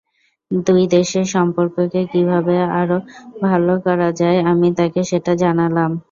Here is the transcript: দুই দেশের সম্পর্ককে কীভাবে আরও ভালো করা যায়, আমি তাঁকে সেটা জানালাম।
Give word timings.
দুই 0.51 0.83
দেশের 0.93 1.25
সম্পর্ককে 1.35 2.01
কীভাবে 2.11 2.55
আরও 2.79 2.97
ভালো 3.41 3.73
করা 3.85 4.09
যায়, 4.19 4.39
আমি 4.51 4.67
তাঁকে 4.77 5.01
সেটা 5.11 5.33
জানালাম। 5.43 5.91